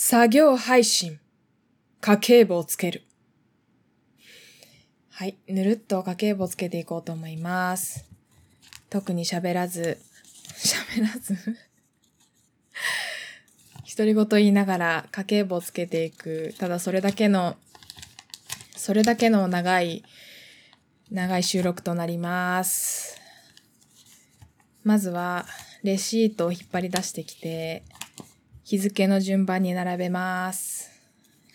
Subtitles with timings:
[0.00, 1.18] 作業配信。
[2.00, 3.02] 家計簿をつける。
[5.10, 5.36] はい。
[5.48, 8.04] ぬるっと家計簿をつけていこうと思います。
[8.90, 9.98] 特に喋らず、
[10.54, 11.34] 喋らず？
[13.96, 16.54] 独り言言いながら家計簿をつけていく。
[16.60, 17.56] ただそれだけの、
[18.76, 20.04] それだけの長い、
[21.10, 23.20] 長い収録となります。
[24.84, 25.44] まずは、
[25.82, 27.82] レシートを引っ張り出してきて、
[28.68, 30.90] 日付の順番に並べます。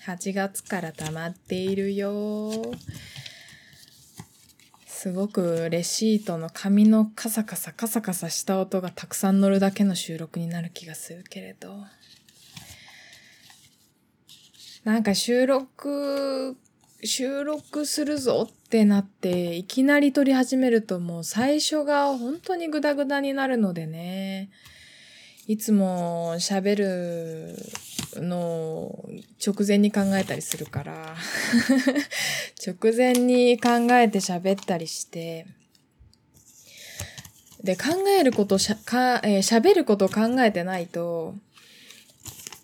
[0.07, 2.49] 8月から溜まっているよ。
[4.88, 11.85] すごくレシートの紙のカサカサカサカサした音がたくさん乗るだけの収録になる気がするけれど。
[14.84, 16.57] なんか収録、
[17.04, 24.49] 収録するぞってなって、いきなり撮り始めるともう最初が本当にグダグダになるのでね。
[25.46, 27.56] いつも喋る
[28.22, 29.10] の
[29.46, 31.16] 直前に考えたりするから、
[32.66, 35.46] 直前に考えて喋ったりして、
[37.63, 41.35] で、考えることしゃ、か、えー喋ることを考えてないと、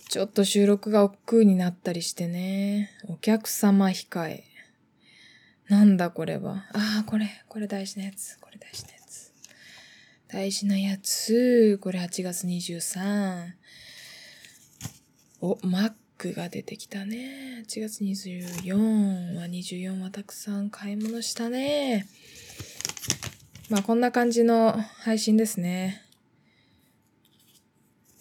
[0.10, 4.44] ちょっと収録が億劫になったりしてね、お客様控え。
[5.68, 6.66] なんだこれは。
[6.74, 8.99] ああ、これ、これ大事なやつ、これ大事なやつ。
[10.32, 11.80] 大事なやつ。
[11.82, 13.48] これ8月23。
[15.42, 17.64] お、マックが出てきたね。
[17.68, 22.06] 8月24は24はたくさん買い物したね。
[23.72, 26.04] まあこんな感じの配信ですね。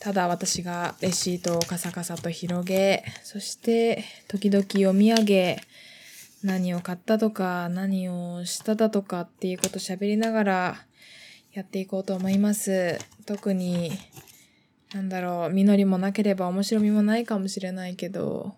[0.00, 5.60] ただ私がレシートをカサカサと広げ、そして時々読み上げ、
[6.42, 10.87] 何を買ったとか、何をしただとかっていうこと喋りながら、
[11.52, 12.98] やっていこうと思います。
[13.26, 13.92] 特に、
[14.92, 18.56] なんだろう、実りもなければ面白みもないかもしれないけど、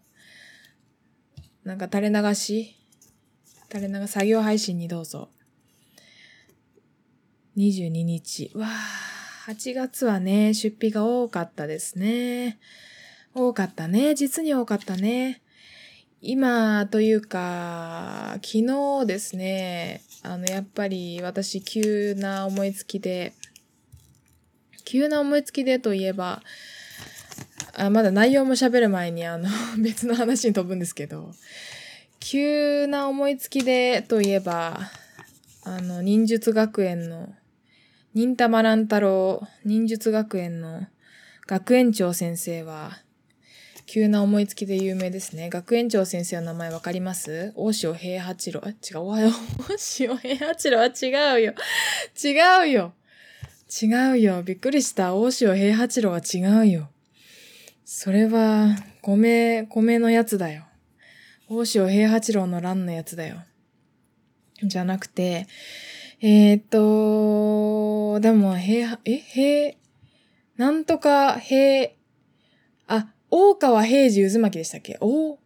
[1.65, 2.77] なんか垂れ流し
[3.73, 5.29] 垂れ流作業配信にどうぞ。
[7.57, 8.51] 22日。
[8.55, 12.59] わあ、8月はね、出費が多かったですね。
[13.35, 14.15] 多かったね。
[14.15, 15.43] 実に多かったね。
[16.23, 23.33] 今というか、昨日ですね、あの、やっぱり私急な思いつきで、
[24.85, 26.43] 急な思いつきでといえば、
[27.73, 29.49] あまだ内容も喋る前にあの、
[29.83, 31.33] 別の話に飛ぶんですけど、
[32.19, 34.79] 急な思いつきでといえば、
[35.65, 37.35] あの、忍術学園の、
[38.13, 40.87] 忍たま乱太郎忍術学園の
[41.47, 42.99] 学園長先生は、
[43.93, 45.51] 急な思いつきで有名ですね。
[45.51, 47.53] 学園長先生の名前わかります？
[47.57, 48.63] 大塩平八郎？
[48.65, 49.31] あ、違う、おはよ。
[49.69, 51.55] 大塩平八郎は違うよ。
[52.23, 52.93] 違うよ。
[53.83, 54.45] 違うよ。
[54.45, 55.17] びっくりした。
[55.17, 56.89] 大塩平八郎は違うよ。
[57.85, 60.67] それは、米、米のやつだよ。
[61.49, 63.39] 大塩平八郎の乱のやつだよ。
[64.63, 65.49] じゃなくて、
[66.21, 69.75] えー、っと、でも、平、え、平、
[70.57, 71.91] なんとか、平、
[73.31, 74.99] 大川平治渦巻きでしたっけ？
[75.01, 75.39] お、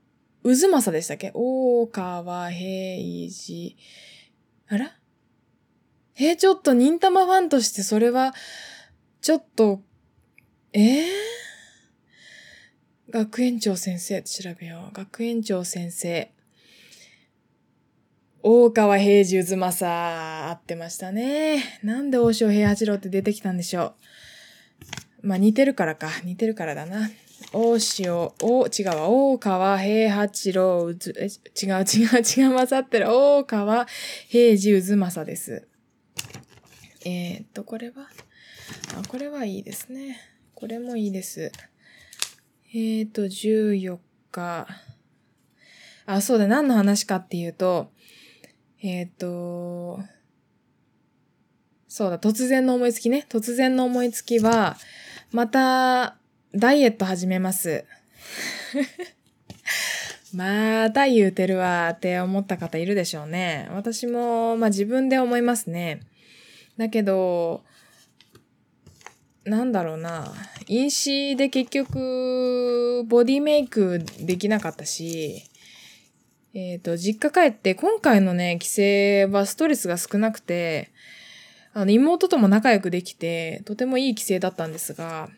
[0.43, 1.31] 渦政でしたっけ？
[1.35, 3.77] 大川平治、
[4.69, 4.99] あら？
[6.17, 8.35] えー、ちょっと忍たまファンとしてそれは、
[9.21, 9.83] ちょっと、
[10.73, 11.07] えー、
[13.11, 14.95] 学園長先生って調べよう。
[14.97, 16.31] 学園長先生。
[18.43, 21.81] 大川平治渦政、合ってましたね。
[21.83, 23.95] なんで大塩平八郎って出てきたんでしょ
[25.23, 25.27] う。
[25.27, 26.11] まあ似てるからか。
[26.25, 27.09] 似てるからだな。
[27.53, 28.91] 大塩、お、違う。
[28.97, 33.07] 大川平八郎、うず、え、違う 違う違う混ざってる。
[33.09, 33.87] 大川
[34.29, 35.69] 平治渦政です。
[37.05, 38.09] えー、っと、これは？
[38.97, 40.19] あ、これはいいですね。
[40.55, 41.53] これもいいです。
[42.73, 43.99] えー、っと、14
[44.31, 44.67] 日。
[46.07, 47.93] あ、そうだ、何の話かっていうと、
[48.83, 50.01] えー、っと、
[51.89, 53.27] そうだ、突然の思いつきね。
[53.29, 54.77] 突然の思いつきは、
[55.31, 56.19] また、
[56.57, 57.85] ダイエット始めます。
[60.33, 63.69] また言うてるわって思った方いるでしょうね。
[63.73, 66.01] 私も、まあ自分で思いますね。
[66.77, 67.65] だけど、
[69.45, 70.33] なんだろうな。
[70.69, 75.43] 飲酒で結局、ボディメイクできなかったし、
[76.55, 78.69] えっ、と、実家帰って、今回のね、帰
[79.27, 80.93] 省はストレスが少なくて、
[81.73, 85.31] あの、妹とも仲良くできて、とてもいい帰省だったんですが、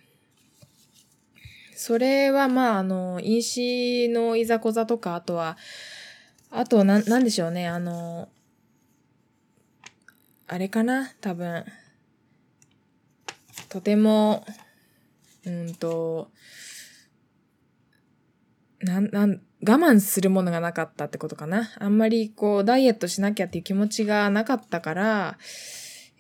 [1.76, 5.58] それはまあ、あの、飲酒のいざこざとか、あとは、
[6.50, 8.31] あと、な、なんでしょうね、あの、
[10.46, 11.67] あれかな多分。
[13.69, 14.46] とても、
[15.44, 16.31] うんと、
[18.81, 21.69] なん、なん、我慢するものがなかったってことかな。
[21.79, 25.37] あんまりこう、ダイエットしなきゃっていう気持ちがなかったから、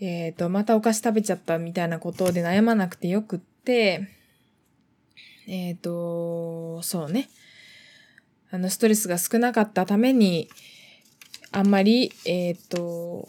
[0.00, 4.15] えっ、ー、と、またお菓子食べちゃったみたいなことで悩まなくてよくって、
[5.46, 7.28] えっ、ー、と、そうね。
[8.50, 10.48] あの、ストレスが少なかったために、
[11.52, 13.28] あんまり、えっ、ー、と、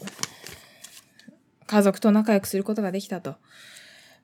[1.66, 3.36] 家族と仲良くすることができたと。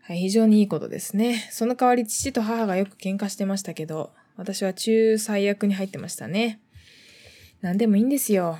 [0.02, 1.49] はい、非常にいいことですね。
[1.50, 6.61] その代わり父と母がよく喧嘩してましたけど、私は中最悪に入ってましたね。
[7.61, 8.58] 何でもいいんですよ。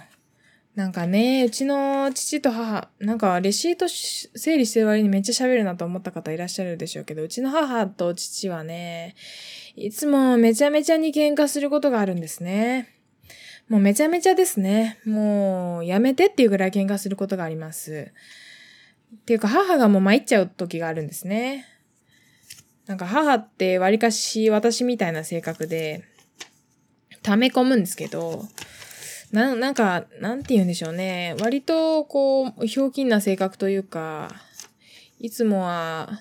[0.75, 9.15] なんかね、うちの父と母、なんかレシート整理してる割にめっちゃ喋るなと思った方いらっしゃるでしょうけど、うちの母と父はね、
[9.77, 12.89] いつもめちゃめちゃに喧嘩することがあるんですね。
[13.69, 14.99] もうめちゃめちゃですね。
[15.07, 18.13] もうやめてっていうぐらい喧嘩することがあります。
[19.15, 21.67] っていうか母がもう参っちゃう時があるんですね。
[22.87, 26.05] なんか母って割かし私みたいな性格で、
[27.23, 28.47] 溜め込むんですけど、
[29.33, 31.35] な、なんか、なんて言うんでしょうね。
[31.41, 34.31] 割と、こう、ひょうきんな性格というか、
[35.21, 36.21] いつもは、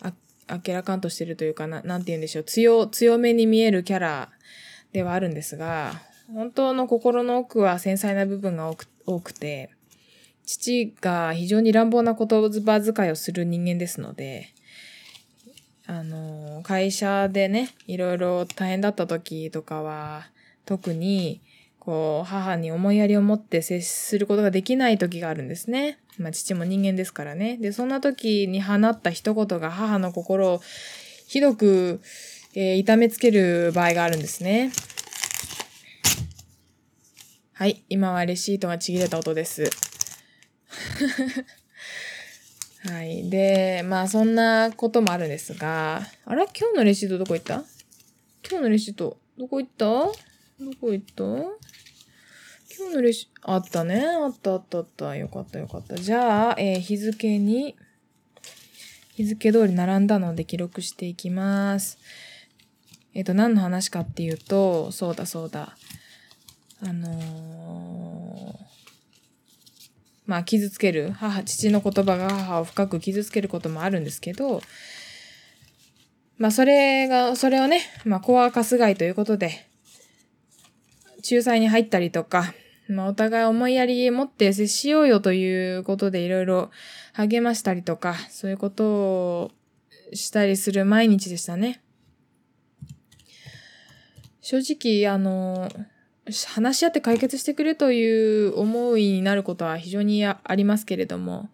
[0.00, 0.12] あ、
[0.48, 2.44] あけらかんとしてるというかな、なんて言うんでしょう。
[2.44, 4.30] 強、強めに見えるキャラ
[4.92, 6.02] ではあるんですが、
[6.32, 9.70] 本当の心の奥は繊細な部分が多く多くて、
[10.46, 14.52] 父が非常に乱暴な言葉遣いをする人間ですので、
[15.86, 20.26] あの、会社でね、いろいろ大変だった時とかは、
[20.64, 21.40] 特に、
[21.84, 25.98] こう、母に思いやりを持って接することができない時があるんですね。
[26.16, 27.56] まあ、父も人間ですからね。
[27.56, 30.60] で、そんな時に放った一言が母の心を
[31.26, 32.00] ひどく、
[32.54, 34.70] えー、痛めつける場合があるんですね。
[37.54, 37.82] はい。
[37.88, 39.64] 今はレシートがちぎれた音です。
[42.86, 43.28] はい。
[43.28, 47.64] で、まあそんなこともあるんですが、あら今日のレシートどこ行った？
[48.48, 49.86] 今日のレシートどこ行った？
[50.64, 51.24] どこ行った？
[51.24, 54.04] 今日のレシ、あったね。
[54.04, 55.14] あったあったあった。
[55.16, 55.96] よかったよかった。
[55.96, 57.76] じゃあ、えー、日付に、
[59.14, 61.98] 日付通り並んだので記録していきます。
[63.14, 65.76] えっ、ー、と、何の話かっていうと、そうだそうだ。
[66.82, 68.64] あのー、
[70.24, 71.12] まあ、傷つける。
[71.12, 74.62] 母、父の言葉が母を深く傷つけることもあるんですけど、
[76.38, 79.68] まあ、それが、それをね、まあ、コアカスガイということで、
[81.28, 82.54] 仲裁に入ったりとか、
[82.88, 86.70] まあ、お互い思いやり持って接しようよということでいろいろ
[87.12, 89.50] 励ましたりとか、そういうことを
[90.12, 91.82] したりする毎日でしたね。
[94.40, 95.70] 正直、あの、
[96.48, 101.50] 話し合って解決してくれという思いになることは非常にありますけれども、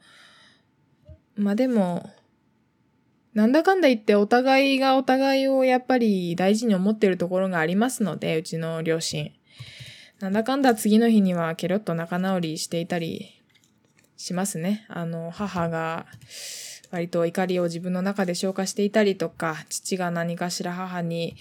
[1.36, 2.10] まあでも、
[3.34, 9.37] なんだかんだ言ってお互いがお互いをやっぱり大事に思っているところがありますので、うちの両親。
[10.20, 13.40] なんだかんだ次の日にはケロッと仲直りしていたり
[14.16, 14.84] しますね。
[14.88, 16.06] あの、母が
[16.90, 21.36] 割と怒りを自分の中で消化していたりとか、父が何かしら母に、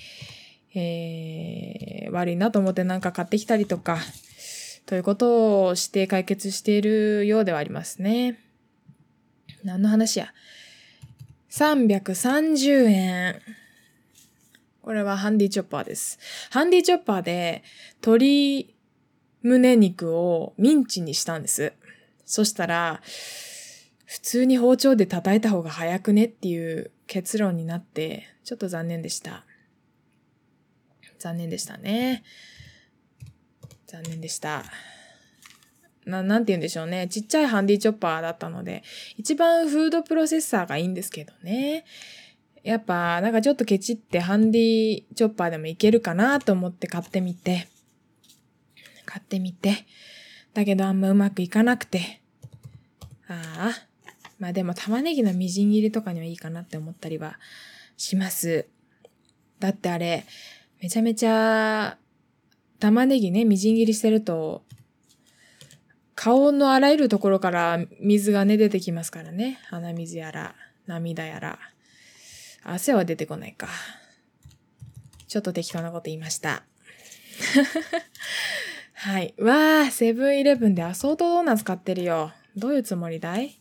[0.75, 3.97] えー、悪いなと思って何か買ってきたりとか、
[4.85, 8.39] ということをして解決しているようではありますね。
[9.63, 10.33] 何の話や。
[11.49, 13.41] 330円。
[14.87, 16.17] これはハンディチョッパーです。
[16.49, 17.61] ハンディチョッパーで
[17.95, 18.73] 鶏
[19.41, 21.73] 胸肉をミンチにしたんです。
[22.23, 23.01] そしたら、
[24.05, 29.43] 普通に包丁で叩いた方が早くねっていう結論になって、ちょっと残念でした。
[31.19, 32.23] 残念でしたね。
[33.87, 34.63] 残念でした。
[36.05, 37.09] な、なんて言うんでしょうね。
[37.09, 38.83] ちっちゃいハンディチョッパーだったので、
[39.17, 41.83] 一番フードプロセッサーがいいんですけどね。
[42.67, 47.69] やっぱ、なんかちょっとケチってハンディチョッパーでもいけるかなと思って買ってみて、
[49.05, 49.85] 買ってみて、
[50.53, 52.19] だけどあんまうまくいかなくて、
[53.29, 53.71] ああ、
[54.37, 57.39] まあでも玉ねぎのみじん切りとかにはいいかなって思ったりは
[57.95, 58.67] します。
[59.61, 60.25] だってあれ、
[60.81, 61.97] めちゃめちゃ、
[62.81, 64.65] 玉ねぎね、みじん切りしてると、
[66.15, 69.57] 顔のあらゆるところから水がね、出てきますからね。
[69.69, 70.53] 鼻水やら、
[70.85, 71.59] 涙やら。
[72.69, 73.67] 汗は出てこないか。
[75.27, 76.63] ちょっと適当なこと言いました。
[78.93, 79.33] はい。
[79.39, 82.31] わあ、セブンイレブンでアソートドーナツ買ってるよ。
[82.55, 83.57] どういうつもりだい？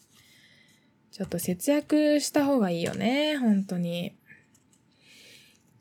[1.12, 3.36] ちょっと節約した方がいいよね。
[3.36, 4.16] 本当に。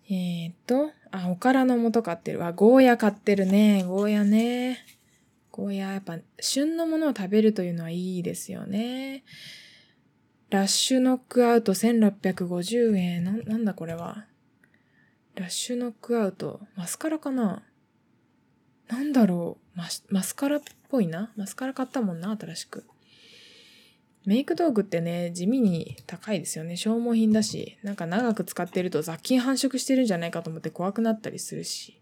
[0.10, 2.53] えー、っと、あ、おからの素買ってるわ。
[2.53, 3.84] ゴーヤ買ってるね。
[3.84, 4.86] ゴーヤね。
[5.51, 9.24] ゴーヤ、やっぱ、旬のものを食べるというのはいいですよね。
[10.50, 13.24] ラッシュノックアウト1650円。
[13.24, 14.25] な、なんだこれは？
[15.36, 16.62] ラッシュノックアウト。
[16.75, 17.64] マスカラかな？
[18.88, 19.78] なんだろう？
[19.78, 21.32] ママスカラっぽいな？
[21.36, 22.86] マスカラ買ったもんな、新しく。
[24.25, 26.78] メイク道具ってね、地味に高いですよね。
[26.78, 32.02] 消耗品だし、なんか長く使ってると雑菌繁殖してるんじゃないかと思って怖くなったりするし。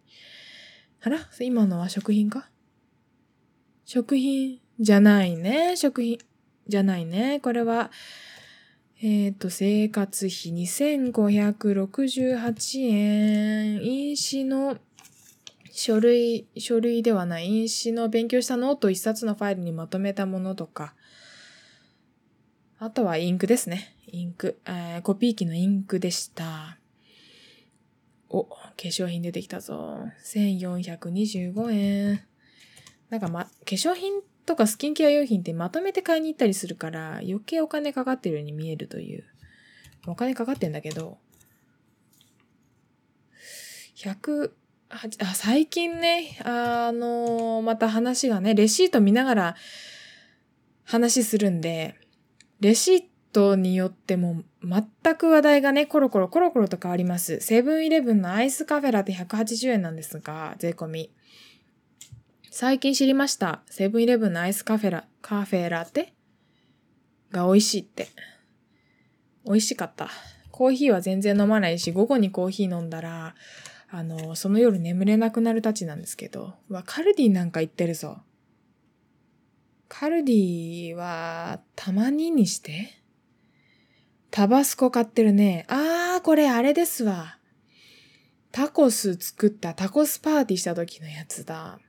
[1.01, 1.19] あら？
[1.39, 2.49] 今のは食品か？
[3.85, 5.75] 食品じゃないね。
[5.75, 6.17] 食品
[6.67, 7.39] じゃないね。
[7.41, 7.91] これは、
[9.05, 13.83] えっ、ー、と、生活費2568円。
[13.83, 14.77] 印紙の
[15.73, 20.93] 書類、書類ではない印紙の勉強したノート一冊のファイルにまとめたものとか、
[22.79, 23.93] あとはインクですね。
[24.07, 24.57] インク。
[24.65, 26.77] えー、コピー機のインクでした。
[28.29, 29.99] お、化粧品出てきたぞ。
[30.23, 32.23] 1425円。
[33.09, 39.23] なんかま、化粧品っとかスキンケア用品ってまとめて買いに行ったりするから余計お金かかってるように見えるという。
[40.05, 41.17] お金かかってんだけど、
[43.95, 44.51] 100、
[44.89, 44.99] あ
[45.33, 49.55] 最近ね、あのまた話がね、レシート見ながら
[50.83, 51.95] 話するんで、
[52.59, 57.39] レシートによっても全く話題がね、コロコロコロコロと変わります。
[57.39, 61.11] セブンイレブンのアイスカフェラテ180円なんですが、税込み。
[62.55, 63.63] 最近知りました。
[63.65, 66.13] セブンイレブンのアイスカフェラ、カフェラテ？
[67.31, 68.09] が美味しいって。
[69.43, 70.07] 美味しかった。
[70.51, 73.33] コーヒーは全然飲まないし、午後にコーヒー飲んだら、
[73.89, 78.19] あの、その夜眠れなくなるたちなんですけど、わ、カルディなんか行ってるぞ。
[79.87, 83.01] カルディは、たまににして
[84.29, 85.65] タバスコ買ってるね。
[85.69, 87.39] あー、これあれですわ。
[88.51, 91.79] タコス作ったタコスパーティーした時のやつだ。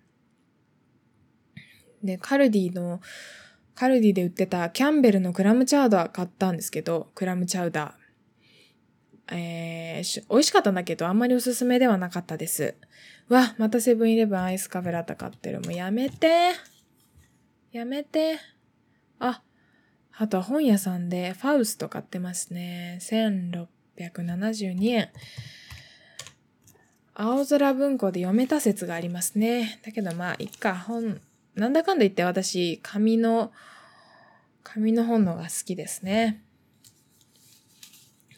[2.04, 3.00] で、カルディの、
[3.75, 9.34] カルディで売ってたキャンベルのクラムチャウダー買ったんですけど、クラムチャウダー。
[9.34, 12.75] えー、美味しかったんだけど、あんまりおすすめではなかったです。
[13.28, 15.61] わ、またセブンイレブンアイスカフェラタ買ってる。
[15.61, 16.52] もうやめて。
[17.73, 18.38] やめて。
[19.18, 19.42] あ、
[20.16, 22.99] あとは本屋さんでファウスト買ってますね。
[23.00, 25.08] 1672円。
[27.14, 29.80] 青空文庫で読めた説がありますね。
[29.84, 31.20] だけどまあ、いっか、本、
[31.54, 33.52] なんだかんだ言って私、紙の、
[34.64, 36.42] 紙の本のが好きですね。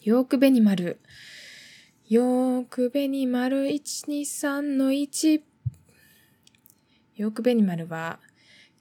[0.03, 1.01] ヨークベニマル。
[2.09, 5.41] ヨークベニマル123の1。
[7.17, 8.21] ヨークベニマルは、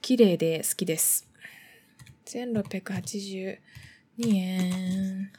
[0.02, 1.28] 綺麗で好きです。
[2.26, 3.58] 1682
[4.18, 5.32] 円。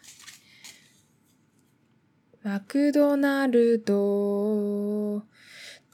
[2.42, 5.24] マクドナルド。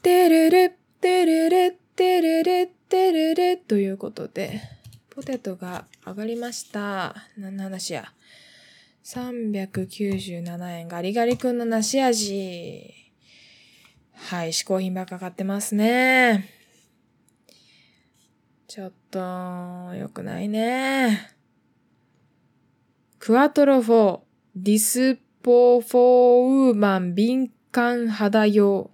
[0.02, 4.60] てるる、てるる、てるる、てるる、ということで、
[5.10, 7.16] ポテトが上がりました。
[7.36, 8.12] 何の話や。
[9.02, 10.86] 397円。
[10.86, 12.94] ガリガリ君の梨味。
[14.12, 16.48] はい、嗜好品ばっか買ってますね。
[18.68, 19.18] ちょっと、
[19.96, 21.32] 良くないね。
[23.18, 24.20] クワトロフォー、
[24.54, 28.93] ディスポ for Woman 敏感肌用。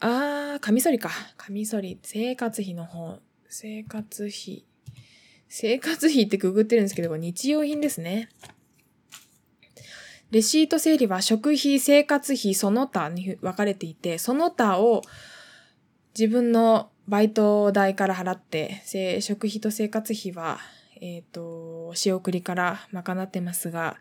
[0.00, 1.10] あー、カミソリか。
[1.36, 1.98] カミソリ。
[2.02, 3.18] 生活費の方。
[3.48, 4.64] 生活費。
[5.48, 8.30] 生活費ってググってるんですけど、日用品ですね。
[10.30, 15.02] レシート整理は食費、生活費、その他に分かれていて、その他を
[16.18, 18.80] 自分のバイト代から払って、
[19.20, 20.60] 食費と生活費は、
[21.00, 23.98] えっ、ー、と、仕送りから賄ってますが、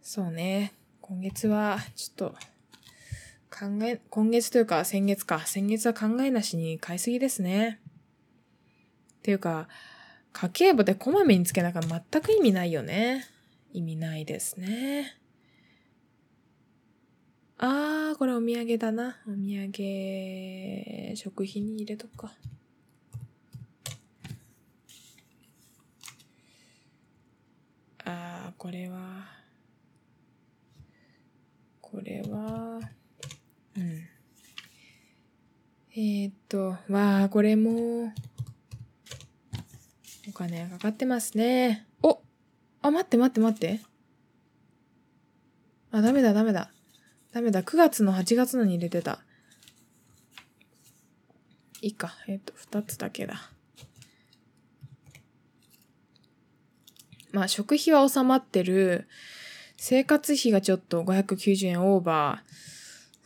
[0.00, 2.34] そうね、今月はちょっと、
[3.50, 7.80] 考え、今月というか先月か、先月は考えなしに買いすぎですね。
[9.18, 9.68] っていうか、
[10.32, 13.26] 家計簿でこまめにつけなきゃ全く意味ないよね。
[13.72, 15.16] 意味ないですね。
[17.58, 19.18] あー、これお土産だな。
[19.26, 22.32] お土産、食費に入れとくか。
[28.04, 29.26] あー、これは、
[31.80, 32.80] これは、
[33.80, 34.08] うん。
[35.96, 38.12] えー、っと、わー、これも、
[40.28, 41.86] お金かかってますね。
[42.02, 42.20] お
[42.82, 43.80] あ、待って待って待って。
[45.90, 46.70] あ、ダメだダメだ。
[47.32, 47.62] ダメだ。
[47.62, 49.20] 9月の8月のに入れてた。
[51.80, 52.14] いいか。
[52.28, 53.50] えっ、と、2つだけだ。
[57.32, 59.08] まあ、食費は収まってる。
[59.76, 62.49] 生活費がちょっと590円オーバー。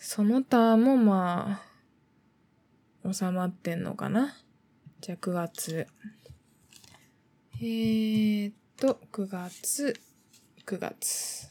[0.06, 1.62] その他もま
[3.02, 4.36] あ、収まってんのかな？
[5.00, 5.86] じゃあ9月。
[7.54, 9.98] えー、っと、9月、
[10.66, 11.48] 9月。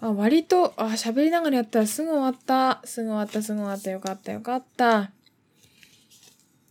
[0.00, 2.82] あ、割と、あ、喋りながらやったらすぐ終わった。
[2.84, 3.90] すぐ終わった、すぐ終わった。
[3.92, 5.12] よかった、よかった。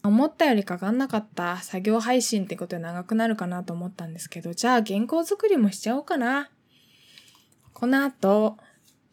[0.04, 1.58] 思ったよりかかんなかった。
[1.60, 6.50] 作業配信ってことで長くなるかなと思ったんですけど、じゃあ原稿作りもしちゃおうかな。
[7.72, 8.58] この後、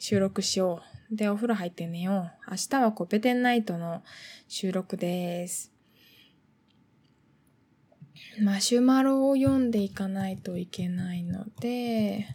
[0.02, 0.80] 収録しよ
[1.12, 1.14] う。
[1.14, 2.50] で、お風呂入って寝よう。
[2.50, 4.02] 明日はコペテンナイトの
[4.49, 5.75] 収録です。
[8.42, 12.26] マシュマロを読んでいかないといけないので、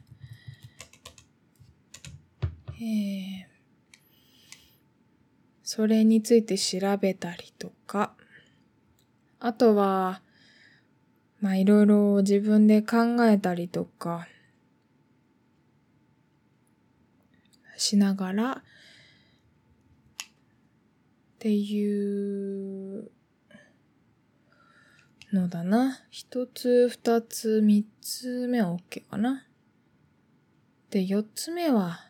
[2.80, 3.46] えー、
[5.64, 8.14] それについて調べたりとか、
[9.40, 10.22] あとは、
[11.42, 14.28] まあいろいろ自分で考えたりとか、
[17.78, 18.64] しながら、
[21.36, 23.12] っていう
[25.32, 26.00] のだな。
[26.10, 29.46] 一つ、二つ、三つ目は OK かな。
[30.90, 32.10] で、四つ目は、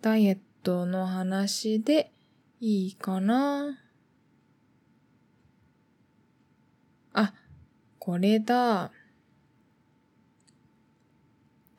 [0.00, 2.12] ダイエットの話で
[2.60, 3.78] いいかな。
[7.12, 7.34] あ、
[7.98, 8.92] これだ。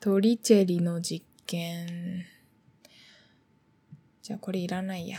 [0.00, 2.31] トリチェリの実験。
[4.32, 5.18] ゃあこれいらないや。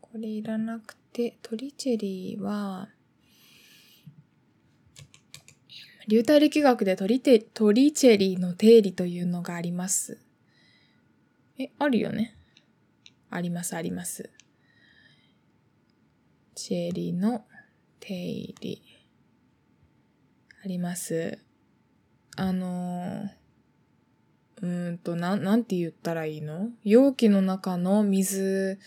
[0.00, 2.88] これいらなくて、トリチェリーは、
[6.08, 10.18] 流体力学でトリテトリチェリーの定理というのがあります。
[11.58, 12.36] え、あるよね
[13.30, 14.30] あります、あります。
[16.56, 17.44] チェリーの
[18.00, 18.82] 定理。
[20.64, 21.38] あります。
[22.36, 23.30] あの
[24.62, 26.68] うんと、なん、なんて言ったらいいの？
[26.84, 28.78] 容器の中の水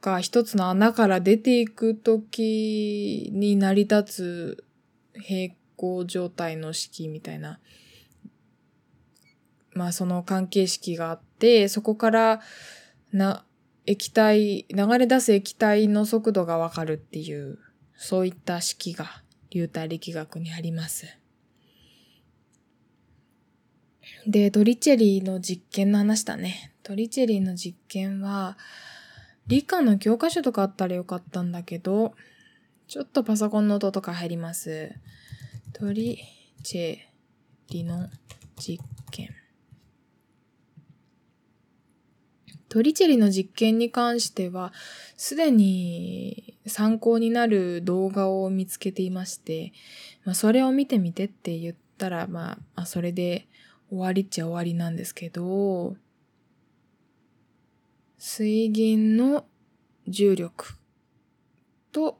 [0.00, 4.64] が一つの穴から出ていくときに成り立つ
[5.14, 7.58] 平行状態の式みたいな
[9.72, 12.40] まあその関係式があって、そこから
[13.12, 13.44] な、
[13.86, 17.58] 液体、流れ出す液体の速度がわかるっていう、
[17.96, 19.06] そういった式が
[19.50, 21.06] 流体力学にあります。
[24.26, 26.72] で、トリチェリーの実験の話だね。
[26.82, 28.56] トリチェリーの実験は、
[29.46, 32.14] 理科の教科書とかあったらよかったんだけど、
[32.88, 34.92] ちょっとパソコンの音とか入ります。
[35.72, 36.18] トリ
[36.62, 36.98] チェ
[37.70, 38.08] リの
[38.56, 39.34] 実験。
[42.70, 44.72] トリチェリの実験に関しては、
[45.16, 49.72] すでに参考になる動画を見つけていまして、
[50.24, 53.46] まあ、それを見てみてって言ったら、まあ、それで
[53.88, 55.96] 終わりっちゃ終わりなんですけど、
[58.18, 59.46] 水銀の
[60.08, 60.74] 重力
[61.92, 62.18] と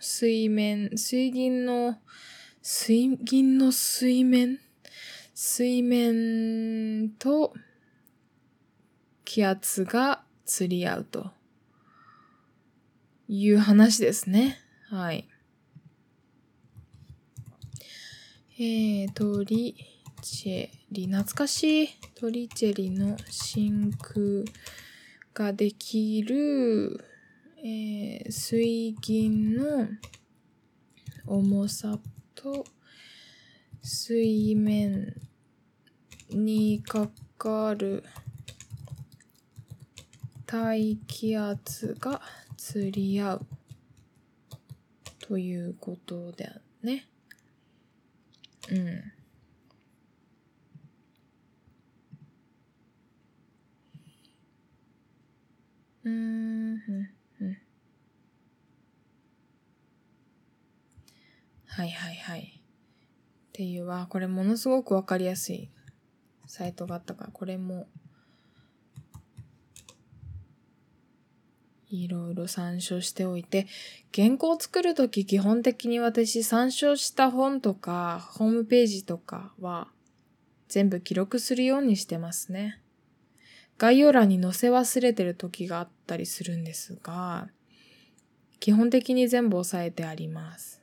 [0.00, 1.98] 水面、水銀の、
[2.62, 4.58] 水銀の水面
[5.44, 7.52] 水面と
[9.24, 11.32] 気圧が釣り合うと
[13.28, 14.60] いう話ですね。
[14.88, 15.28] はい。
[18.56, 19.74] えー、トリ
[20.22, 21.88] チェリ、懐かしい。
[22.14, 24.44] トリチェリの真空
[25.34, 27.04] ができる、
[27.58, 29.88] えー、水銀の
[31.26, 31.98] 重さ
[32.36, 32.64] と
[33.82, 35.16] 水面
[36.30, 38.04] にかかる
[40.46, 42.22] 大気圧が
[42.56, 43.46] 釣り合う
[45.18, 47.08] ということだね。
[48.70, 49.21] うん。
[56.04, 57.58] うん、うん、
[61.66, 62.60] はいはいはい。
[62.60, 65.70] っていうは、これものすごくわかりやすい
[66.46, 67.86] サイトがあったから、これも
[71.88, 73.66] いろいろ参照しておいて、
[74.14, 79.88] 原稿を作るとき基本的に私参照した本とかホームページとかは
[80.68, 82.81] 全部記録するようにしてますね。
[83.78, 87.48] 概要欄に載せ忘れてる時があったりするんですが、
[88.60, 90.80] 基本的に全部押さえてあります。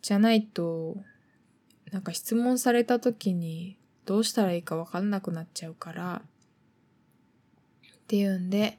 [0.00, 0.96] じゃないと、
[1.90, 6.22] なんか質問された時にどうしたらいいかわかんなくなっちゃうから、
[7.84, 8.78] っていうんで、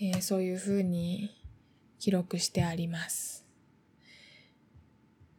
[0.00, 1.34] えー、そういうふうに
[1.98, 3.44] 記録してあります。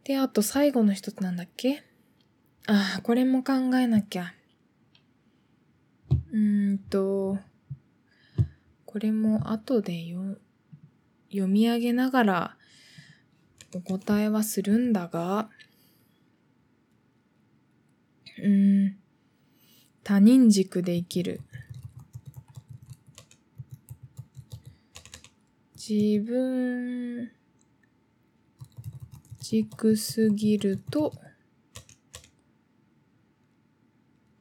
[0.04, 1.84] で、あと最後の一つなんだっけ？
[2.68, 4.34] ああ、これも考えなきゃ。
[6.32, 7.38] うんと、
[8.86, 10.04] これも後で
[11.30, 12.58] 読み上げながら
[13.74, 15.50] お答えはするんだが、
[18.44, 18.98] うん
[20.04, 21.42] 他人軸で生きる。
[25.76, 27.32] 自分
[29.40, 31.14] 軸すぎると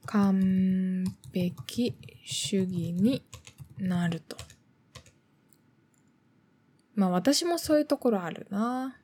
[0.07, 3.23] 完璧主義に
[3.79, 4.37] なると。
[6.95, 8.97] まあ私もそういうところあるな。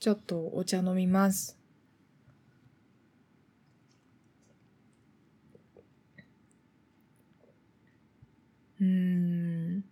[0.00, 1.58] ちょっとお茶飲みます。
[8.80, 9.84] うん。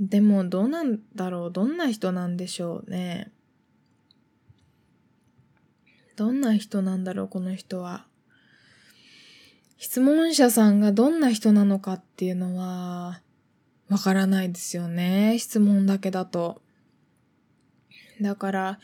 [0.00, 3.32] でもどうなんだろうどんな人なんでしょうね。
[6.18, 8.04] どんな人なんだろうこの人は。
[9.76, 13.20] 質問者さんがどんな人なのかっていうのは、
[13.88, 15.36] わからないですよね。
[15.38, 16.60] 質問だけだと。
[18.20, 18.78] だから、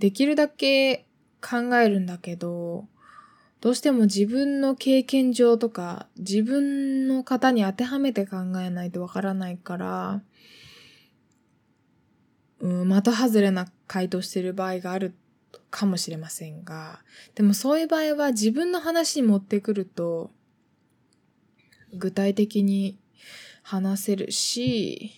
[0.00, 1.06] できるだけ
[1.40, 2.88] 考えるんだけど、
[3.60, 10.22] どうしても自分の経験上とか、自分の方に当てはめて考えないとわからないから、
[12.58, 15.14] うん、的外れな回答してる場合がある
[15.70, 17.00] かもしれませんが、
[17.34, 20.30] でもそういう場合は自分の話に持ってくると、
[21.92, 22.98] 具体的に
[23.62, 25.12] 話せるし、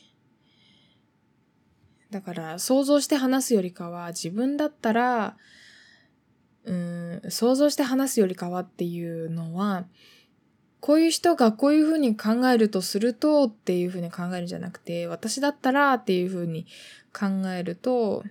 [2.10, 5.36] だから想像して話すよりかは自分だったら、
[6.64, 9.86] うん、想像して話すよりかはっていうのは、
[10.80, 16.66] こういう人がこういうふうに考えるとするとっていうふうに考えるんじゃなくて、私だったらっていうふうに
[17.12, 18.24] 考えると、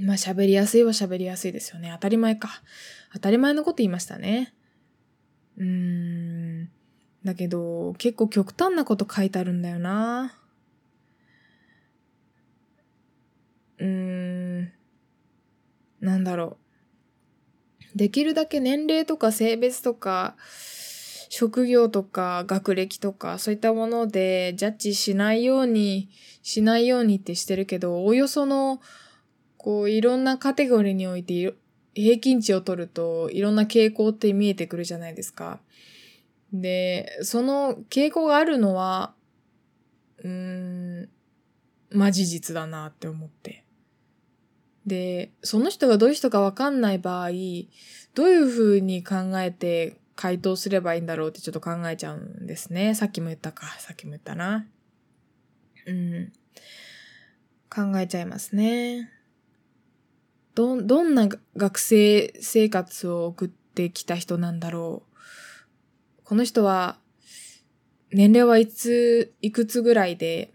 [0.00, 1.90] まあ喋りやすいは喋りやすいですよね。
[1.92, 2.48] 当たり前か。
[3.12, 4.54] 当たり前のこと言いましたね。
[5.56, 5.64] うー
[6.64, 6.70] ん。
[7.24, 10.34] だけど、結構極端なこと書いてあるんだよな。
[13.78, 13.86] うー
[14.62, 14.72] ん。
[16.00, 16.58] なんだろ
[17.94, 17.98] う。
[17.98, 20.36] できるだけ年齢とか性別とか、
[21.28, 26.08] 職業とか学歴とかそういったものでジャッジしないように、
[26.42, 28.80] しないようにってしてるけど、およその、
[29.64, 31.54] こういろんなカテゴリーにおいて
[31.94, 35.58] 平均値を取るといろんな傾向って見えてくるじゃないですか。
[36.52, 39.14] で、その傾向があるのは、
[40.18, 40.30] うー
[41.04, 41.08] ん、
[41.88, 43.64] ま事実だなって思って。
[44.84, 52.94] で、その人がどういう人かわかんない場合、どういうふうに考えて回答すればいいんだろうってちょっと考えちゃうんですね。
[52.94, 53.64] さっきも言ったか。
[53.78, 54.66] さっきも言ったな。
[55.86, 56.32] うん。
[57.74, 59.13] 考えちゃいますね。
[60.54, 66.24] ど、どんな学生生活を送ってきた人なんだろう。
[66.24, 66.98] この人は、
[68.12, 70.52] 年齢はいつ、いくつぐらいで、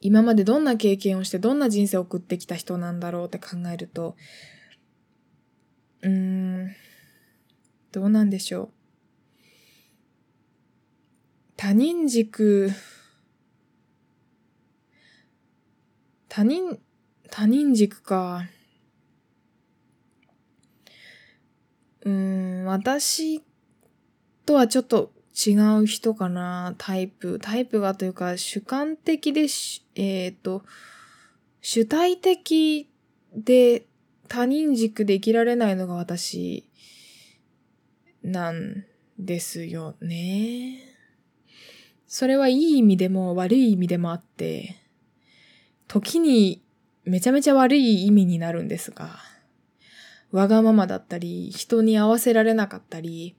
[0.00, 4.16] 今までどんな経験をしてどんな人生を送ってきた人なんだろうって考えると、
[6.02, 6.70] うーん、
[7.92, 8.70] どうなんでしょう。
[11.56, 12.70] 他人軸、
[16.28, 16.80] 他人、
[17.30, 18.44] 他人軸か。
[22.02, 23.42] うん、私
[24.46, 25.12] とはちょっと
[25.46, 27.38] 違う人かな、タイプ。
[27.40, 30.64] タイプがというか、主観的でし、えっ、ー、と、
[31.60, 32.90] 主体的
[33.34, 33.86] で
[34.28, 36.68] 他人軸で生きられないのが私
[38.22, 38.84] なん
[39.18, 40.80] ですよね。
[42.06, 44.76] それはいい意味でも悪い意味でもあって、
[45.86, 46.59] 時に
[47.04, 49.18] めちゃめちゃ悪い意味になるんですが、
[50.32, 53.36] わがままだったり、人に合わせられなかったり、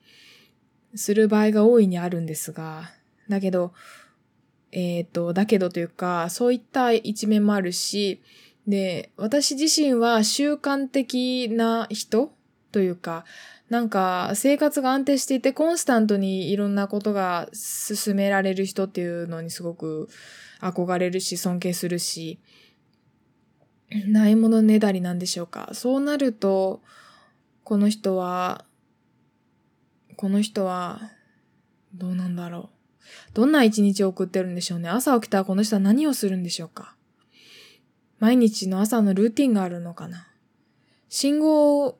[0.95, 2.91] する場合が大いにあるんですが、
[3.30, 3.74] だけど、
[4.71, 8.21] えっ、ー、と、だけどというか、そういった一面もあるし、
[8.67, 12.32] で、私自身は習慣的な人
[12.71, 13.26] というか、
[13.69, 20.10] なんか生活が安定していてコンスタントにいろんなことが進められる人っていうのにすごく
[20.60, 22.39] 憧れるし尊敬するし、
[24.08, 25.69] ないものねだりなんでしょうか。
[25.73, 26.82] そうなると、
[27.63, 28.65] この人は
[30.21, 31.01] この人は、
[31.95, 33.34] どうなんだろう。
[33.34, 34.88] どんな一日を送ってるんでしょうね。
[34.88, 36.95] 朝起きたらこの人は何をするんでしょうか。
[38.19, 40.27] 毎日の朝のルーティンがあるのかな。
[41.10, 41.97] 信号、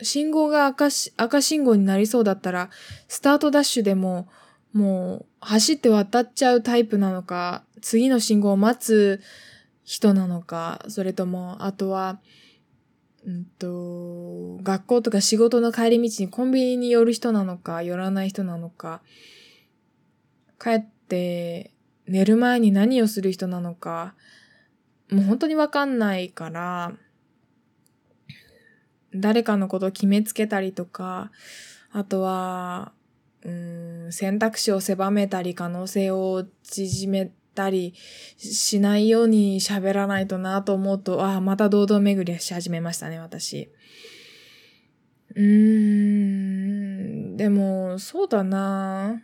[0.00, 2.70] 信号が赤し赤信号になりそうだったら、
[3.06, 4.28] スタートダッシュでも、
[4.72, 9.20] もう走って渡っちゃうタイプなのか、次の信号を待つ
[9.88, 12.20] 人なのか、それとも、あとは、
[13.24, 19.00] うんと、学校とか仕事の帰り道にコンビニに寄る人なのか、寄らない人なのか、
[20.62, 21.72] 帰って
[22.06, 24.14] 寝る前に何をする人なのか、
[25.10, 26.92] もう本当にわかんないから、
[29.14, 31.30] 誰かのことを決めつけたりとか、
[31.92, 32.92] あとは、
[33.42, 37.94] うん、選択肢を狭めたり、可能性を縮めたり
[38.36, 43.68] しないように喋らないとなと思うと、ああ、また堂々巡りし始めましたね、私。
[45.34, 45.44] うー
[47.34, 49.22] ん、でも、そうだな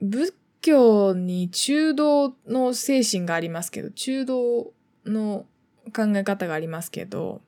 [0.00, 4.72] 仏教に中道の精神がありますけど、中道
[5.04, 5.46] の
[5.94, 7.42] 考え方がありますけど、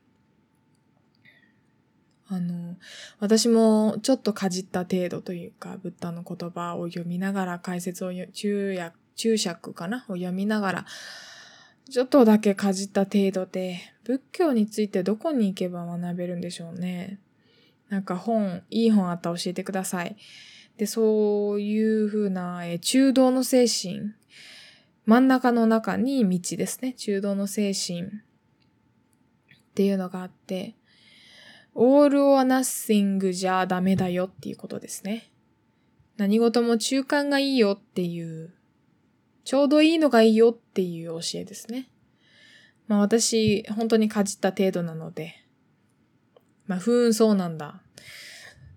[2.29, 2.77] あの、
[3.21, 9.99] 私もちょっとかじった程度というか、ブッダの言葉を読みながら、解説を中訳、注釈かな？
[10.09, 10.87] を読みながら、
[11.91, 17.21] ちょっとだけかじった程度で、仏教についてどこに行けば学べるんでしょうね？
[17.91, 20.17] なんか本、いい本あったら教えてください。
[20.79, 24.15] で、そういうふうな、え中道の精神、
[25.05, 26.95] 真ん中の中に道ですね。
[26.95, 28.07] 中道の精神っ
[29.75, 30.75] ていうのがあって、
[31.75, 35.31] all or nothing じゃダメだよっていうことですね。
[36.17, 38.55] 何事も中間がいいよっていう、
[39.45, 41.91] ちょうどいいのがいいよっていう教えですね。
[42.87, 45.35] まあ私、本当にかじった程度なので、
[46.67, 47.83] まあ、ふーん、そうなんだ。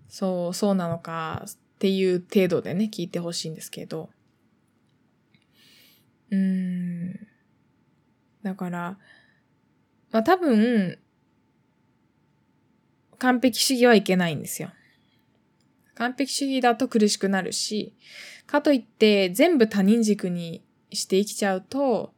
[0.08, 4.10] そう、そうなのかっていう程度でね、聞いてほしいんですけど。
[6.30, 7.28] うーん。
[8.42, 8.98] だから、
[10.10, 10.98] まあ多分、
[13.18, 14.70] 完璧主義はいけないんですよ。
[15.94, 17.94] 完璧主義だと苦しくなるし、
[18.46, 22.14] かといって全部他人軸にして生きちゃうと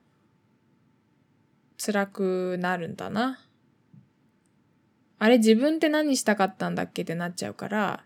[1.78, 3.40] 辛くなるんだな。
[5.18, 8.04] あれ自分って何したかったんだっけってなっちゃうから、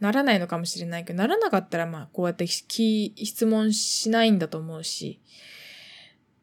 [0.00, 5.20] ならないのかもしれないけど、ならなかったらまあこうやって質問しないんだと思うし、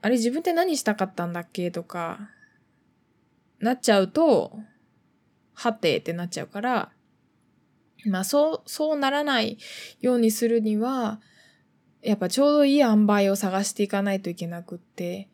[0.01, 2.29] あれ自分って何したかったんだっけとか、
[3.59, 4.57] なっちゃうと、
[5.59, 6.91] はてってなっちゃうから、
[8.05, 9.57] まあそう、そうならない
[9.99, 11.19] ようにするには、
[12.01, 15.27] やっぱちょうどいい塩梅を探していかないといけなくって、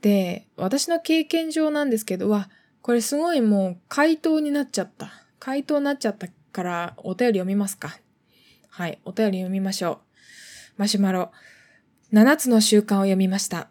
[0.00, 2.50] で、私の経験上なんですけど、わ、
[2.82, 5.12] これすごいもう回答になっちゃった。
[5.38, 7.96] 回答になっちゃったからお便り読みますか。
[8.68, 9.98] はい、お便り読みましょう。
[10.78, 11.30] マシュマロ。
[12.12, 13.69] 7つの習慣を読みました。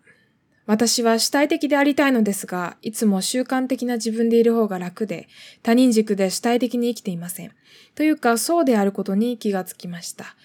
[0.69, 5.27] 私は主体的でありたいのですが、いつも習慣的な自分でいる方が楽で、
[5.63, 7.51] 他人軸で主体的に生きていません。
[7.95, 10.35] というか、そうであることに気がつきました。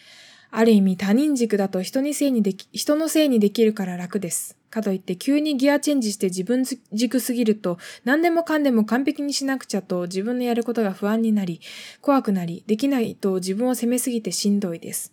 [0.50, 4.56] ある意味他人軸だと人にせいにでき、人のせいにできるから楽です。
[4.70, 11.60] かといって急にギアチェンジして自分軸すぎると何でもかんでも完璧にしなくちゃと自分のやることが不安になり、
[12.00, 15.12] 怖くなり、できないと自分を責めすぎてしんどいです。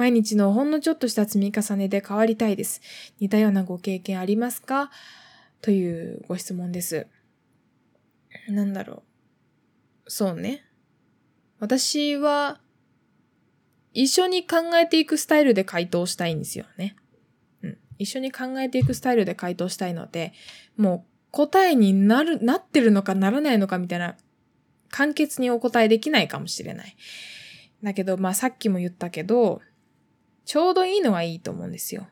[0.00, 2.80] 毎日のほんのちょっとした積み重ねで変わりたいです。
[3.20, 4.90] 似たようなご経験ありますか？
[5.60, 7.06] というご質問です。
[8.48, 9.02] なんだろ
[10.06, 10.10] う。
[10.10, 10.64] そうね。
[11.58, 12.62] 私は、
[13.92, 16.96] 一緒に考えていくスタイルで回答したいんですよね。
[17.62, 20.32] うん一緒に考えていくスタイルで回答したいので、
[20.78, 24.16] もう答えになる、なってるのかならないのかみたいな、
[24.88, 26.96] 簡潔にお答えできないかもしれない。
[27.82, 29.60] だけど、まあさっきも言ったけど、
[30.50, 32.08] ちょうどいいのはいいと思うんですよ。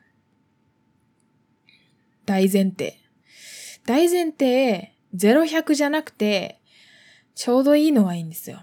[2.25, 3.01] 大前提。
[3.85, 6.61] 大前提、0100じゃなくて、
[7.35, 8.63] ちょうどいいのはいいんですよ。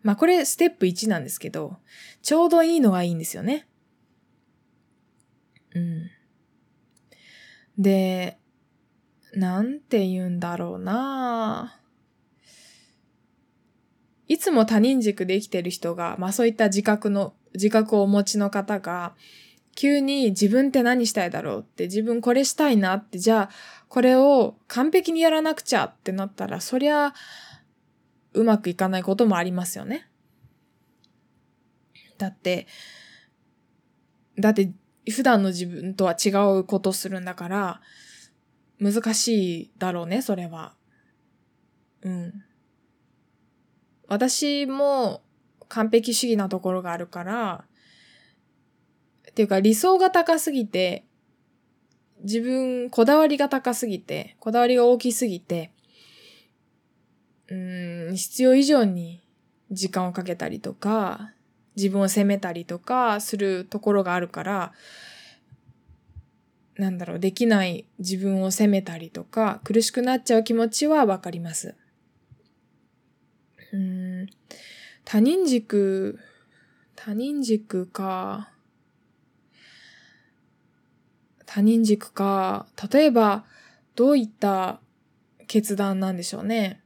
[0.00, 1.76] まあこれステップ1なんですけど、
[2.22, 3.68] ちょうどいいのはいいんですよね。
[5.74, 6.10] うん。
[7.76, 8.38] で、
[9.34, 11.82] なんて言うんだろうな
[14.26, 19.14] いつも他人軸で生きてる人が、まあそういった自覚の、自覚をお持ちの方が、
[19.74, 23.50] 急に自分って何したいだろうって自分これしたいなってじゃあ
[23.88, 27.12] これを完璧にやらなくちゃってなったらそりゃ
[28.32, 30.08] うまくいかないこともありますよね。
[32.16, 32.66] だって
[34.38, 34.72] だって
[35.10, 37.80] 普段の自分とは違うことするんだから、
[38.80, 40.74] 難しいだろうね、それは。
[42.02, 42.44] うん。
[44.08, 45.22] 私も
[45.68, 47.64] 完璧主義なところがあるから、
[49.30, 51.04] っていうか理想が高すぎて、
[52.22, 55.70] 自分、こだわりが高すぎて、こだわりが大きすぎて、
[57.48, 57.54] う
[58.12, 59.22] ん、必要以上に
[59.70, 61.32] 時間をかけたりとか、
[61.76, 64.72] 自分を責めたりとかするところがあるから、
[66.76, 71.74] なんだろう、できない自分を責めたりとか、苦しくなっちゃう気持ちはわかります。
[73.72, 74.26] うん、
[75.06, 76.18] 他人軸、
[76.96, 78.50] 他人軸か。
[81.46, 82.66] 他人軸か。
[82.92, 83.44] 例えば、
[83.94, 84.80] どういった
[85.46, 86.82] 決断なんでしょうね。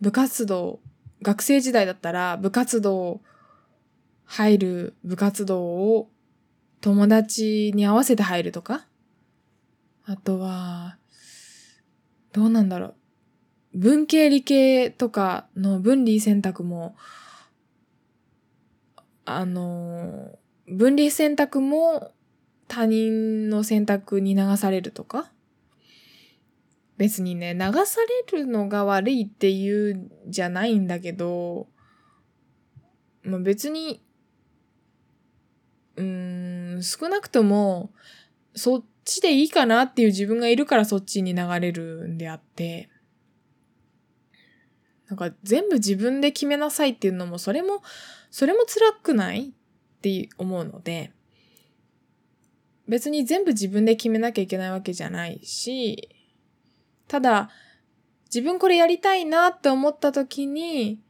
[0.00, 0.78] 部活動、
[1.22, 3.20] 学生時代だったら部活動
[4.24, 6.08] 入る部活動を
[6.80, 8.86] 友達に合わせて入るとか
[10.04, 10.98] あとは、
[12.32, 12.94] どうなんだろう。
[13.76, 16.96] 文系理系とかの分離選択も、
[19.26, 22.10] あの、分離選択も
[22.68, 25.30] 他人の選択に流されるとか？
[26.96, 28.00] 別にね、流さ
[28.32, 31.66] れるのが悪いっていうじゃないんだけど、
[33.22, 34.00] まあ、別に、
[35.96, 37.92] うーん、少なくとも、
[38.54, 42.88] そっちでいいかなっていう自分がいるからそっちに流れるんであって、
[45.08, 47.82] なんか全部自分で決めなさいっていうのも、それも、
[48.30, 51.12] それも辛くないって思うので、
[52.88, 56.08] 別に全部自分で決めなきゃいけないわけじゃないし、
[57.08, 57.50] ただ、
[58.26, 61.00] 自分これやりたいなって思った時に、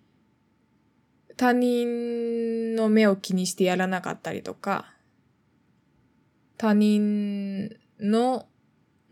[1.37, 4.95] 他人の目を気にしてやらなかったりとか、
[6.57, 8.47] 他人の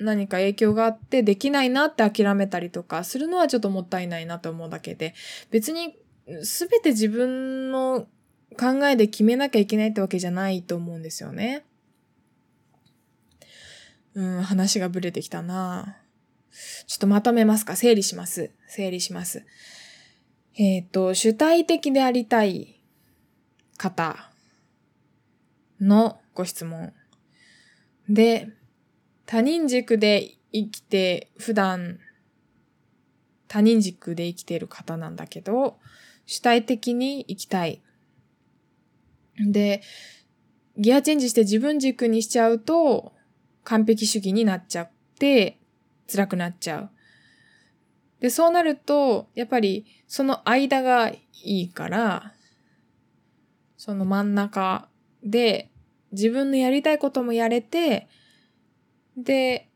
[0.05, 5.15] 何か影響があってできないなって諦めたりとかするのはちょっともったいないなと思うだけで、
[5.51, 8.07] 別に全て自分の
[8.59, 11.65] 考えで決めなきゃいけないってわけじゃないと思うんですよね。
[14.15, 15.97] うん、話がぶれてきたな
[16.87, 17.75] ちょっとまとめますか？
[17.75, 18.53] 整理します。
[18.69, 19.45] 整理します。
[20.57, 22.81] えっ、ー、と、主体的でありたい
[23.77, 24.31] 方
[25.81, 26.93] のご質問。
[28.09, 28.51] で、
[29.27, 31.99] 他人軸で生きて、普段
[33.55, 35.79] 他人軸で生きている方なんだけど、
[36.27, 37.83] 主体的に生きたい。
[39.39, 39.81] で、
[40.77, 43.13] ギアチェンジして自分軸にしちゃうと、
[43.63, 45.61] 完璧主義になっちゃって、
[46.11, 46.91] 辛くなっちゃう。
[48.19, 52.35] で、そうなると、やっぱりその間がいいから、
[53.77, 54.89] その真ん中
[55.23, 55.71] で
[56.11, 58.09] 自分のやりたいこともやれて、
[59.17, 59.69] で、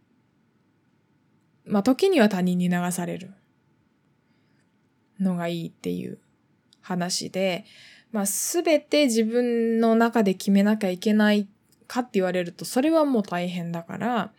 [1.65, 3.35] まあ時には他人に流される
[5.21, 6.19] のがいいっていう
[6.81, 7.65] 話で、
[8.13, 11.49] まあすべて自分の中で決めなきゃいけない
[11.87, 14.33] かって言われると、それはもう大変だから、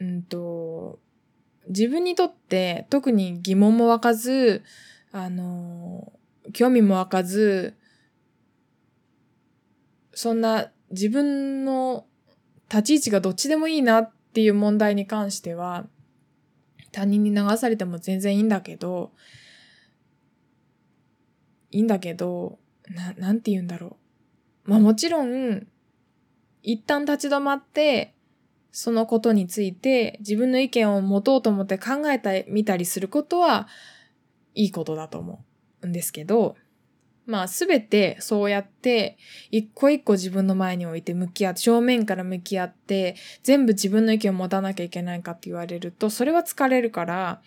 [0.00, 0.98] うんと、
[1.68, 4.62] 自分にとって特に疑問も湧かず、
[5.12, 6.12] あの、
[6.52, 7.74] 興味も湧かず、
[10.12, 12.06] そんな自分の
[12.70, 15.86] 立ち位置がどっちでもいいなっていう問題に関しては、
[16.92, 19.12] 他人に流されても全然いいんだけど、
[21.70, 23.98] いいんだけど、な、なんて言うんだろ
[24.66, 24.70] う。
[24.70, 25.66] まあもちろん、
[26.62, 28.14] 一旦立ち止まって、
[28.70, 33.68] そのことについて自分の意見を持とうと思って考えたみたりすることは
[34.54, 35.44] いいことだと思
[35.82, 36.56] うんですけど、
[37.26, 39.16] まあすべてそうやって
[39.50, 47.40] 一個一個自分の前に置いて向き合って、正面から向き合って全部自分の意見を持たなきゃいけないかって言われると、それは疲れるから、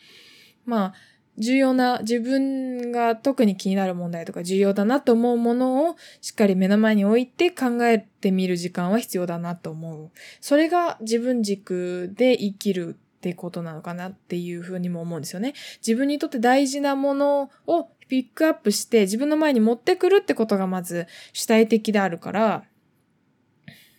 [0.65, 0.93] まあ
[1.37, 10.11] 重要な自分が特に気になる問題とか重要だなと思うものをしっかり目の前に置いて考えてみる時間は必要だなと思う。
[10.41, 15.53] それが自分軸で生きるってことなのかなっていうふうにも思うんですよね。
[15.85, 22.63] 自分にとって大事なものをピックアップして自分の前に持ってくるってことがまず主体的であるから、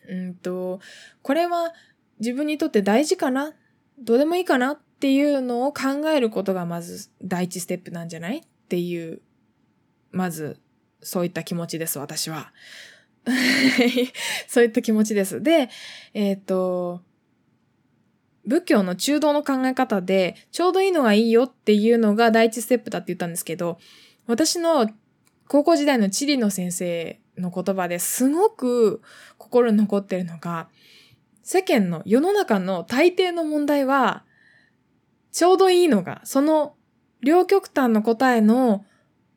[0.08, 0.80] うんと、
[1.22, 1.72] これは
[2.18, 3.52] 自分にとって大事かな？
[3.98, 9.20] どうでもいいかなっていうのを考えることがまず第一ステップなんじゃないっていう、
[10.10, 10.60] まず
[11.02, 12.52] そういった気持ちです、私は。
[14.48, 15.42] そういった気持ちです。
[15.42, 15.68] で、
[16.14, 17.02] えっ、ー、と、
[18.48, 23.78] 仏教の中道の考え方で、ちょうどいいのがいいよっていうのが第一ステップだって言ったんですけど、
[24.26, 24.88] 私の
[25.46, 29.02] 高校時代の地理の先生の言葉ですごく
[29.36, 30.68] 心に残ってるのが、
[31.42, 34.24] 世間の世の中の大抵の問題は、
[35.30, 36.74] ちょうどいいのが、その
[37.20, 38.86] 両極端の答えの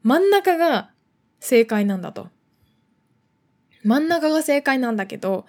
[0.04, 0.92] 真ん中が
[1.42, 2.30] 正解なんだと。
[3.84, 5.46] 真ん中が正解なんだけど、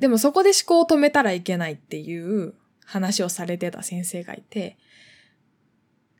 [0.00, 4.76] でもそこで思考を止めたらいけないっていう話をされてた先生がいて、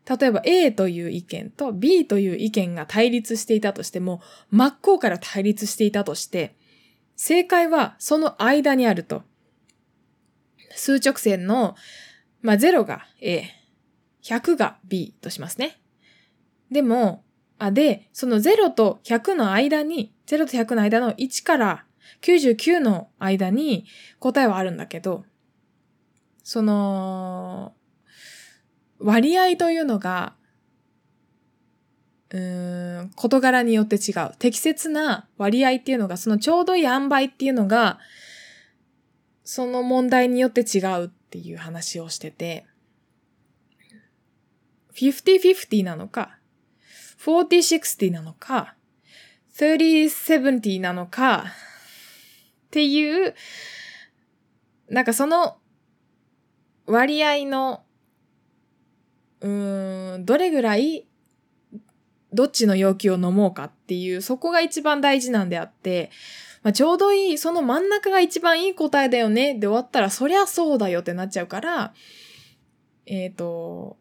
[0.09, 4.21] 例えば A という意見と B という意見が対立していたとしても、
[4.51, 6.57] 真っ向から対立していたとして、
[7.17, 9.23] 正解はその間にあると。
[10.77, 11.75] 数直線の
[12.43, 13.45] まあ、0が A、
[14.23, 15.81] 100が B としますね。
[16.71, 17.25] でも、
[17.59, 21.85] あ、で、その0と100の間に、0と100の間の1から
[22.23, 23.87] 99の間に
[24.19, 25.25] 答えはあるんだけど、
[26.43, 27.75] その、
[28.99, 30.35] 割合というのが、
[32.31, 34.33] うーん、事柄によって違う。
[34.39, 37.99] 適切な割合っていうのが、そのちょうどいい塩梅っていうのが、
[39.43, 42.67] その問題によって違うっていう話をしてて、
[44.95, 46.39] 50-50なのか、
[47.25, 48.77] 40-60なのか、
[49.57, 51.47] 30-70なのか、
[52.71, 53.35] っていう、
[54.89, 55.57] なんかその
[56.87, 57.83] 割合の、
[59.41, 61.09] うーん、どれぐらい
[62.33, 66.11] どっちの要求を飲もうかっていう、そこが一番大事なんであって、
[66.63, 71.93] まあ、ちょうどいい、その真ん中が一番いい答えだよねで終わったら、そりゃそうだよってなっちゃうから、
[73.07, 73.97] えっ、ー、と、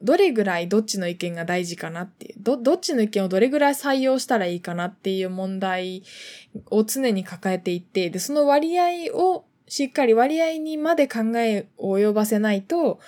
[0.00, 6.02] どれぐらいどっちの意見が大事かなっていう、ど、どっちの意見をどれぐらい採用したらいいかなっていう問題
[6.70, 13.00] を常に抱えていて、で、その割合をしっかり割合にまで考えを及ばせないと、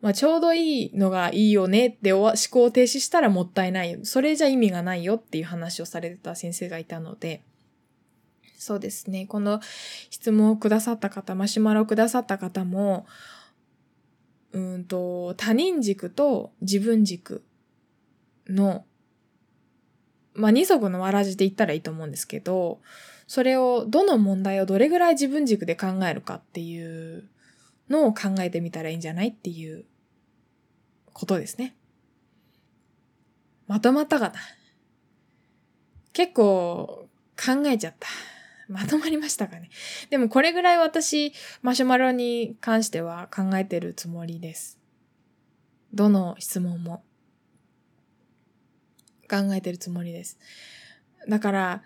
[0.00, 3.98] まあ、ちょうどいいのがいいよねって思考停止したらもったいない。
[4.02, 7.42] それじゃ意味がないよっていう話をされてた先生がいたので、
[8.58, 9.26] そうですね。
[9.26, 9.60] この
[10.10, 13.06] 質問をくださった方、マシュマロをくださった方も、
[14.56, 17.44] うんと、他人軸と自分軸
[18.48, 18.86] の、
[20.32, 22.80] まあ、二足のわらじで言ったらいいと思うんですけど、
[23.26, 27.28] それを、どの問題をどれぐらい自分軸で考えるかっていう
[27.90, 29.84] のを考えてみたらいいんじゃないっていう
[31.12, 31.76] ことですね。
[33.66, 34.34] まとまったかな
[36.14, 38.08] 結構考えちゃった。
[38.68, 39.70] まとまりましたかね。
[40.10, 44.78] でもこれぐらい私、マシュマロに関しては考えてるつもりです。
[45.94, 47.04] どの質問も
[49.30, 50.38] 考えてるつもりです。
[51.28, 51.82] だから、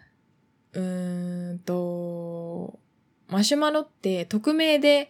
[0.72, 2.78] うーんと、
[3.28, 5.08] マシュマロって匿名で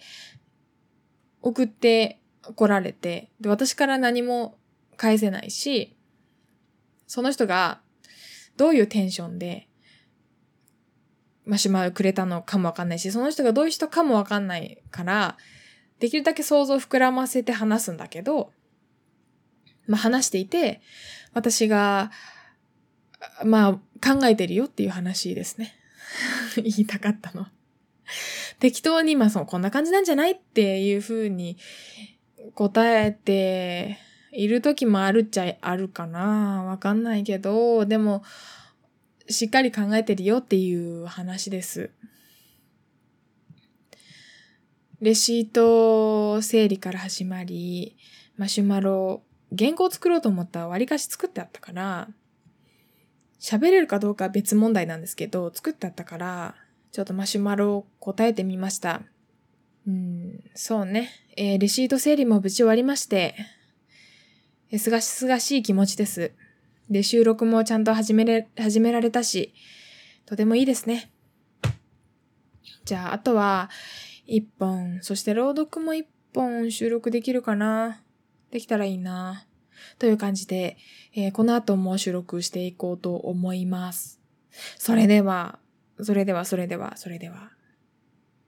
[1.41, 2.21] 送って
[2.55, 4.59] 来られて、で、私から何も
[4.97, 5.97] 返せないし、
[7.07, 7.81] その人が
[8.57, 9.70] どういうテンションで
[11.51, 15.37] マシュマロくれたのかもわかんないし、その人がどういう人かもわかんないから、
[15.99, 18.53] できるだけ想像を膨らませて話すんだけど、
[19.89, 20.81] まあ話していて、
[21.35, 22.13] 私が、
[23.45, 23.73] まあ
[24.15, 25.75] 考えてるよっていう話ですね。
[26.55, 27.49] 言いたかったの。
[28.61, 31.57] 適当に、まあそう、こんな感じなんじゃないっていうふうに
[32.55, 33.99] 答えて
[34.31, 36.63] いる時もあるっちゃあるかな。
[36.63, 38.23] わかんないけど、でも、
[39.31, 41.91] しっかり考えてるよっていう話です。
[45.01, 47.97] レシート整理から始まり、
[48.37, 49.23] マシュマロ、
[49.57, 52.09] 原稿作ろうと思ったら割かし作ってあったから、
[53.41, 56.55] 喋れるかどうかは別問題なんですけど、作ってあったから、
[56.93, 59.03] ちょっとマシュマロを答えてみました。
[59.87, 61.09] うん、そうね。
[61.37, 63.37] えー、レシート整理も無事終わりまして、
[64.79, 66.33] すがしすがしい気持ちです。
[66.91, 69.55] で、収録もちゃんと始めれ、始められたし、
[70.27, 71.13] とてもいいですね。
[72.85, 73.71] じゃあ、あとは、
[74.27, 78.03] 一本、そして朗読も一本収録できるかな？
[78.51, 79.47] できたらいいな
[79.99, 80.77] という感じで、
[81.15, 84.21] えー、この後も収録していこうと思います。
[84.77, 85.61] それでは、
[86.03, 87.53] それでは、それでは、それでは。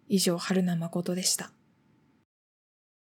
[0.09, 1.53] 以上、春名誠でした。